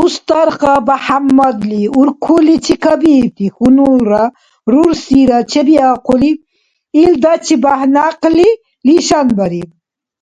[0.00, 4.24] Устарха БяхӀяммадли уркурличи кабиибти хьунулра
[4.72, 6.32] рурсира чебиахъули,
[7.02, 8.48] илдачибяхӀ някъли
[8.86, 9.70] лишанбариб.